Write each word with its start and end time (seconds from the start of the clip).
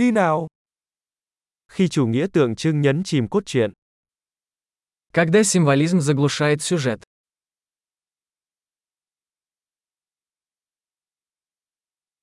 đi 0.00 0.11
nào. 0.11 0.47
Khi 1.67 1.87
chủ 1.89 2.07
nghĩa 2.07 2.27
tượng 2.33 2.55
trưng 2.55 2.81
nhấn 2.81 3.03
chìm 3.05 3.29
cốt 3.29 3.43
truyện. 3.45 3.71
Когда 5.13 5.43
символизм 5.43 5.99
заглушает 5.99 6.61
сюжет. 6.61 6.99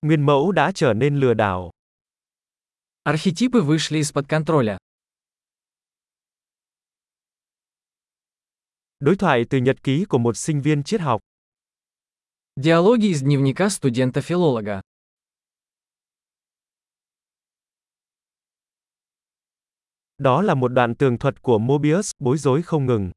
Nguyên 0.02 0.26
mẫu 0.26 0.52
đã 0.52 0.72
trở 0.74 0.92
nên 0.92 1.16
lừa 1.20 1.34
đảo. 1.34 1.70
Архетипы 3.04 3.60
вышли 3.60 3.98
из-под 3.98 4.28
контроля. 4.28 4.78
Đối 9.00 9.16
thoại 9.16 9.44
từ 9.50 9.58
nhật 9.58 9.76
ký 9.82 10.04
của 10.08 10.18
một 10.18 10.36
sinh 10.36 10.62
viên 10.62 10.82
triết 10.82 11.00
học. 11.00 11.20
Диалоги 12.56 13.06
из 13.06 13.22
дневника 13.22 13.68
студента-филолога. 13.68 14.80
Đó 20.17 20.41
là 20.41 20.53
một 20.53 20.67
đoạn 20.67 20.95
tường 20.95 21.17
thuật 21.17 21.41
của 21.41 21.59
Mobius, 21.59 22.11
bối 22.19 22.37
rối 22.37 22.61
không 22.61 22.85
ngừng. 22.85 23.11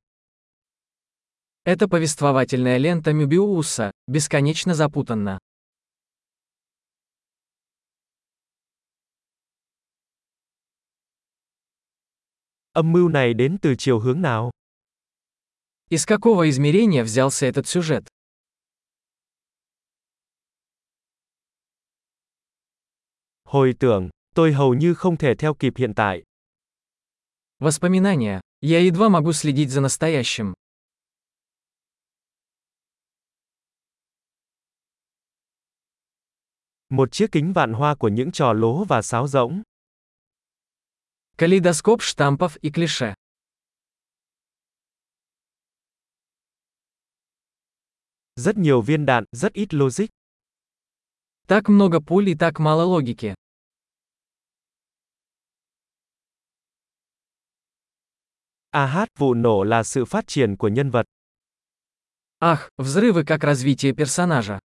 Это 1.65 1.89
повествовательная 1.89 2.79
лента 2.79 3.13
Мюбиуса, 3.13 3.91
бесконечно 4.07 4.75
запутанна. 4.75 5.39
Âm 12.73 12.93
mưu 12.93 13.09
này 13.09 13.35
đến 13.35 13.57
từ 13.63 13.75
chiều 13.79 13.99
hướng 14.01 14.23
nào? 14.23 14.51
Из 15.89 16.07
какого 16.07 16.49
измерения 16.51 17.03
взялся 17.05 17.47
этот 17.47 17.67
сюжет? 17.67 18.03
Hồi 23.45 23.75
tưởng, 23.81 24.11
tôi 24.35 24.53
hầu 24.53 24.75
như 24.75 24.95
không 24.95 25.17
thể 25.17 25.35
theo 25.39 25.55
kịp 25.55 25.73
hiện 25.77 25.95
tại. 25.95 26.23
Воспоминания. 27.62 28.42
Я 28.62 28.80
едва 28.80 29.10
могу 29.10 29.34
следить 29.34 29.70
за 29.70 29.82
настоящим. 29.82 30.56
Một 36.90 37.12
chiếc 37.12 37.32
kính 37.32 37.54
vạn 37.54 37.74
hoa 37.74 37.96
của 37.96 38.08
những 38.08 38.32
trò 38.32 38.54
lố 38.54 38.84
và 38.86 39.02
sáo 39.02 39.28
rỗng. 39.28 39.62
Калейдоскоп 41.38 42.02
штампов 42.02 42.58
и 42.62 42.72
клише. 42.72 43.14
Rất 48.36 48.58
nhiều 48.58 48.82
viên 48.82 49.06
đạn, 49.06 49.26
rất 49.32 49.54
ít 49.54 49.74
logic. 49.74 50.10
Так 51.48 51.70
много 51.70 52.00
пуль 52.08 52.30
и 52.30 52.36
так 52.36 52.60
мало 52.60 52.86
логики. 52.86 53.36
AH, 58.71 59.07
vụ 59.19 59.35
nổ 59.35 59.65
là 59.65 59.83
sự 59.83 60.05
phát 60.05 60.25
triển 60.27 60.57
của 60.57 60.69
nhân 60.69 60.91
vật. 60.91 61.07
Ах, 62.39 62.69
взрывы 62.79 63.25
как 63.25 63.45
развитие 63.45 63.93
персонажа. 63.93 64.59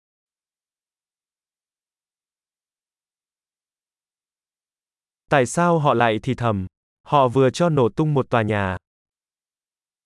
Tại 5.31 5.47
sao 5.47 5.79
họ 5.79 5.95
lại 5.95 6.19
thì 6.23 6.35
thầm? 6.35 6.67
Họ 7.03 7.29
vừa 7.29 7.51
cho 7.51 7.69
nổ 7.69 7.89
tung 7.89 8.15
một 8.15 8.31
tòa 8.31 8.43
nhà. 8.43 8.77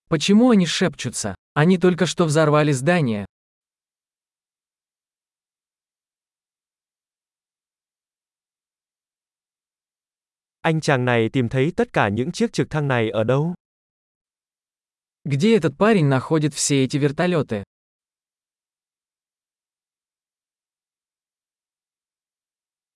Почему 0.09 0.49
они 0.49 0.65
шепчутся? 0.65 1.35
Они 1.53 1.77
только 1.77 2.05
что 2.05 2.25
взорвали 2.25 2.71
здание. 2.71 3.25
Anh 10.61 10.81
chàng 10.81 11.05
này 11.05 11.29
tìm 11.29 11.49
thấy 11.49 11.71
tất 11.75 11.93
cả 11.93 12.09
những 12.09 12.31
chiếc 12.31 12.53
trực 12.53 12.69
thăng 12.69 12.87
này 12.87 13.09
ở 13.09 13.23
đâu? 13.23 13.53
Где 15.30 15.58
этот 15.58 15.76
парень 15.76 16.06
находит 16.06 16.54
все 16.54 16.84
эти 16.84 16.96
вертолеты? 16.96 17.62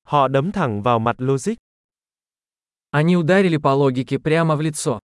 Họ 0.05 0.29
đấm 0.29 0.53
thẳng 0.53 0.83
vào 0.83 0.99
mặt 0.99 1.17
logic. 1.19 1.57
Они 2.91 3.17
ударили 3.17 3.59
по 3.59 3.75
логике 3.75 4.19
прямо 4.19 4.57
в 4.57 4.63
лицо. 4.63 4.99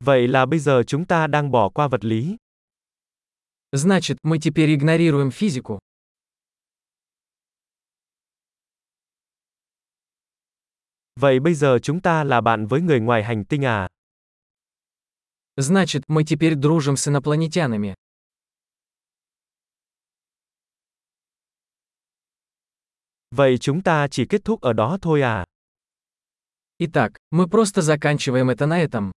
Vậy 0.00 0.28
là 0.28 0.46
bây 0.46 0.58
giờ 0.58 0.82
chúng 0.86 1.06
ta 1.06 1.26
đang 1.26 1.50
bỏ 1.50 1.70
qua 1.74 1.88
vật 1.88 2.04
lý. 2.04 2.36
Значит, 3.72 4.18
мы 4.22 4.38
теперь 4.38 4.74
игнорируем 4.74 5.30
физику. 5.30 5.78
Vậy 11.19 11.39
bây 11.39 11.53
giờ 11.53 11.79
chúng 11.83 12.01
ta 12.01 12.23
là 12.23 12.41
bạn 12.41 12.67
với 12.67 12.81
người 12.81 12.99
ngoài 12.99 13.23
hành 13.23 13.45
tinh 13.45 13.65
à? 13.65 13.87
Значит, 15.57 16.03
мы 16.07 16.23
теперь 16.23 16.55
дружим 16.55 16.97
с 16.97 17.07
инопланетянами. 17.07 17.93
Vậy 23.35 23.57
chúng 23.57 23.81
ta 23.81 24.07
chỉ 24.07 24.25
kết 24.25 24.41
thúc 24.43 24.61
ở 24.61 24.73
đó 24.73 24.97
thôi 25.01 25.21
à? 25.21 25.45
Итак, 26.79 27.19
мы 27.31 27.47
просто 27.47 27.81
заканчиваем 27.81 28.49
это 28.49 28.65
на 28.65 28.79
этом. 28.79 29.11